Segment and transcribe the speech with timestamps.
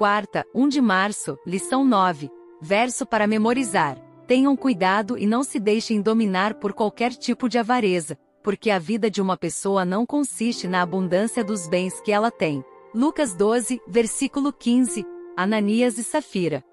[0.00, 2.30] quarta, 1 de março, lição 9.
[2.58, 3.98] Verso para memorizar.
[4.26, 9.10] Tenham cuidado e não se deixem dominar por qualquer tipo de avareza, porque a vida
[9.10, 12.64] de uma pessoa não consiste na abundância dos bens que ela tem.
[12.94, 15.04] Lucas 12, versículo 15.
[15.36, 16.64] Ananias e Safira.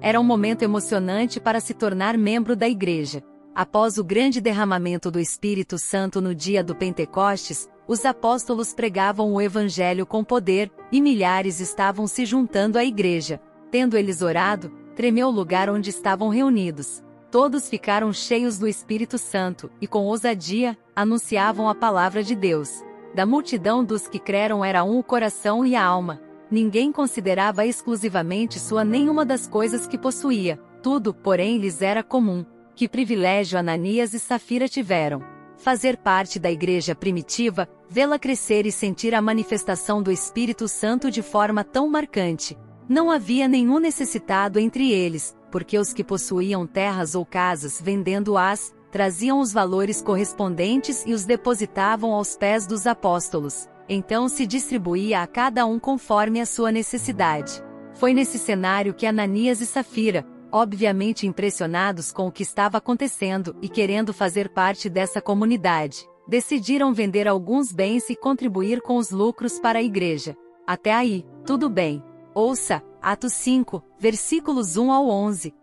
[0.00, 3.22] Era um momento emocionante para se tornar membro da igreja.
[3.54, 9.40] Após o grande derramamento do Espírito Santo no dia do Pentecostes, os apóstolos pregavam o
[9.40, 13.40] Evangelho com poder, e milhares estavam se juntando à igreja.
[13.68, 17.02] Tendo eles orado, tremeu o lugar onde estavam reunidos.
[17.32, 22.80] Todos ficaram cheios do Espírito Santo, e com ousadia, anunciavam a palavra de Deus.
[23.12, 26.20] Da multidão dos que creram era um o coração e a alma.
[26.48, 32.46] Ninguém considerava exclusivamente sua nenhuma das coisas que possuía, tudo, porém, lhes era comum.
[32.76, 35.39] Que privilégio Ananias e Safira tiveram.
[35.60, 41.20] Fazer parte da igreja primitiva, vê-la crescer e sentir a manifestação do Espírito Santo de
[41.20, 42.56] forma tão marcante.
[42.88, 49.38] Não havia nenhum necessitado entre eles, porque os que possuíam terras ou casas vendendo-as, traziam
[49.38, 53.68] os valores correspondentes e os depositavam aos pés dos apóstolos.
[53.86, 57.62] Então se distribuía a cada um conforme a sua necessidade.
[57.96, 63.68] Foi nesse cenário que Ananias e Safira, obviamente impressionados com o que estava acontecendo e
[63.68, 69.78] querendo fazer parte dessa comunidade, decidiram vender alguns bens e contribuir com os lucros para
[69.78, 70.36] a igreja.
[70.66, 72.02] Até aí, tudo bem.
[72.34, 75.54] Ouça, Atos 5, versículos 1 ao 11.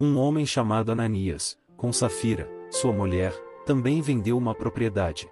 [0.00, 3.32] Um homem chamado Ananias, com Safira, sua mulher,
[3.64, 5.28] também vendeu uma propriedade.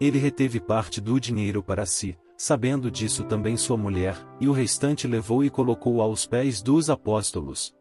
[0.00, 5.08] Ele reteve parte do dinheiro para si, sabendo disso também sua mulher, e o restante
[5.08, 7.74] levou e colocou aos pés dos apóstolos.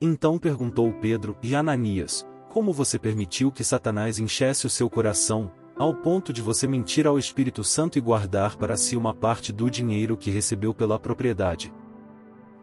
[0.00, 5.92] Então perguntou Pedro e Ananias: Como você permitiu que Satanás enchesse o seu coração, ao
[5.92, 10.16] ponto de você mentir ao Espírito Santo e guardar para si uma parte do dinheiro
[10.16, 11.74] que recebeu pela propriedade?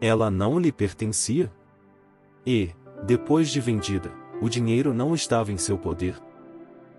[0.00, 1.52] Ela não lhe pertencia?
[2.46, 2.70] E,
[3.04, 6.16] depois de vendida, o dinheiro não estava em seu poder?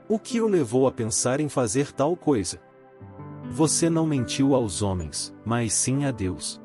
[0.07, 2.62] O que o levou a pensar em fazer tal coisa?
[3.52, 6.62] Você não mentiu aos homens, mas sim a Deus.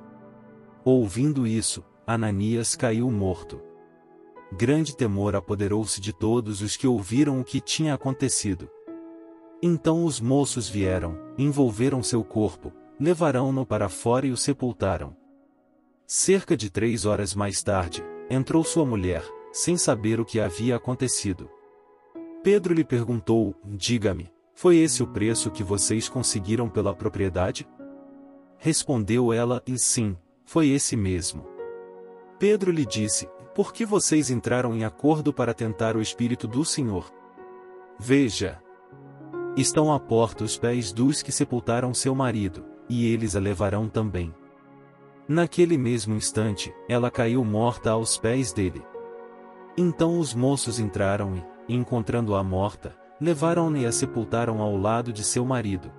[0.85, 3.61] Ouvindo isso, Ananias caiu morto.
[4.53, 8.71] Grande temor apoderou-se de todos os que ouviram o que tinha acontecido.
[9.63, 15.15] Então os moços vieram, envolveram seu corpo, levaram-no para fora e o sepultaram.
[16.07, 19.23] Cerca de três horas mais tarde, entrou sua mulher,
[19.53, 21.51] sem saber o que havia acontecido.
[22.43, 27.65] Pedro lhe perguntou: Diga-me, foi esse o preço que vocês conseguiram pela propriedade?
[28.57, 31.47] Respondeu ela, e sim, foi esse mesmo.
[32.41, 37.09] Pedro lhe disse: Por que vocês entraram em acordo para tentar o Espírito do Senhor?
[38.01, 38.61] Veja.
[39.57, 44.35] Estão à porta os pés dos que sepultaram seu marido, e eles a levarão também.
[45.29, 48.85] Naquele mesmo instante, ela caiu morta aos pés dele.
[49.77, 51.37] Então os moços entraram
[51.69, 55.93] e, encontrando-a morta, levaram-na e a sepultaram ao lado de seu marido.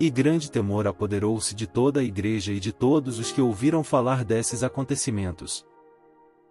[0.00, 4.24] E grande temor apoderou-se de toda a igreja e de todos os que ouviram falar
[4.24, 5.64] desses acontecimentos.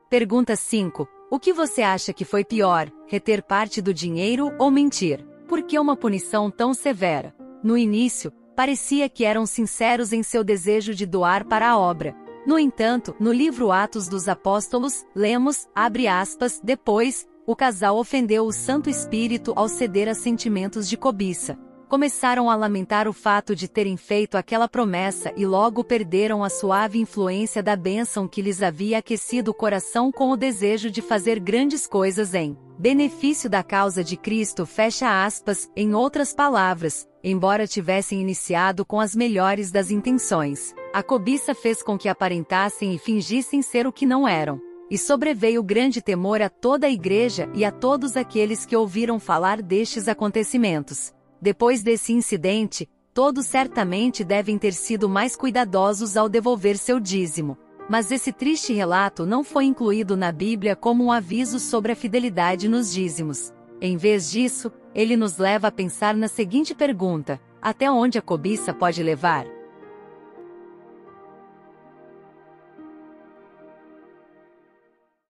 [0.09, 1.07] Pergunta 5.
[1.29, 5.25] O que você acha que foi pior, reter parte do dinheiro ou mentir?
[5.47, 7.35] Por que uma punição tão severa?
[7.63, 12.15] No início, parecia que eram sinceros em seu desejo de doar para a obra.
[12.45, 18.51] No entanto, no livro Atos dos Apóstolos, lemos, abre aspas, depois, o casal ofendeu o
[18.51, 21.57] Santo Espírito ao ceder a sentimentos de cobiça.
[21.91, 26.97] Começaram a lamentar o fato de terem feito aquela promessa e logo perderam a suave
[26.97, 31.85] influência da bênção que lhes havia aquecido o coração com o desejo de fazer grandes
[31.85, 34.65] coisas em benefício da causa de Cristo.
[34.65, 41.53] Fecha aspas, em outras palavras, embora tivessem iniciado com as melhores das intenções, a cobiça
[41.53, 44.70] fez com que aparentassem e fingissem ser o que não eram.
[44.91, 49.61] E sobreveio grande temor a toda a igreja e a todos aqueles que ouviram falar
[49.61, 51.13] destes acontecimentos.
[51.41, 57.57] Depois desse incidente, todos certamente devem ter sido mais cuidadosos ao devolver seu dízimo.
[57.89, 62.67] Mas esse triste relato não foi incluído na Bíblia como um aviso sobre a fidelidade
[62.67, 63.53] nos dízimos.
[63.79, 68.73] Em vez disso, ele nos leva a pensar na seguinte pergunta: até onde a cobiça
[68.73, 69.60] pode levar?